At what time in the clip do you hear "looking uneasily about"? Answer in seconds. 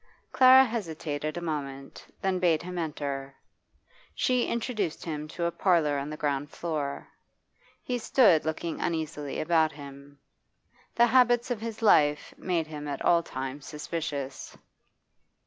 8.43-9.71